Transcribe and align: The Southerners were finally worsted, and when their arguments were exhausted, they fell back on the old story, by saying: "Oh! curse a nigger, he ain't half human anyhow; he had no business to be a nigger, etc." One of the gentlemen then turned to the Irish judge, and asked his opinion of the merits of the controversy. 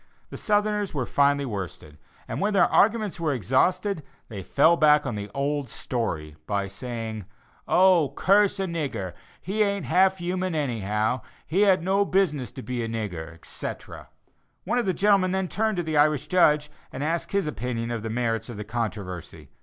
The 0.31 0.35
Southerners 0.37 0.95
were 0.95 1.05
finally 1.05 1.45
worsted, 1.45 1.99
and 2.27 2.41
when 2.41 2.53
their 2.55 2.65
arguments 2.65 3.19
were 3.19 3.33
exhausted, 3.33 4.01
they 4.29 4.41
fell 4.41 4.75
back 4.75 5.05
on 5.05 5.13
the 5.13 5.29
old 5.35 5.69
story, 5.69 6.37
by 6.47 6.65
saying: 6.65 7.25
"Oh! 7.67 8.11
curse 8.15 8.59
a 8.59 8.65
nigger, 8.65 9.13
he 9.39 9.61
ain't 9.61 9.85
half 9.85 10.17
human 10.17 10.55
anyhow; 10.55 11.21
he 11.45 11.61
had 11.61 11.83
no 11.83 12.03
business 12.03 12.51
to 12.53 12.63
be 12.63 12.81
a 12.81 12.87
nigger, 12.89 13.31
etc." 13.31 14.09
One 14.63 14.79
of 14.79 14.87
the 14.87 14.93
gentlemen 14.95 15.33
then 15.33 15.47
turned 15.47 15.77
to 15.77 15.83
the 15.83 15.97
Irish 15.97 16.25
judge, 16.25 16.71
and 16.91 17.03
asked 17.03 17.31
his 17.31 17.45
opinion 17.45 17.91
of 17.91 18.01
the 18.01 18.09
merits 18.09 18.49
of 18.49 18.57
the 18.57 18.63
controversy. 18.63 19.51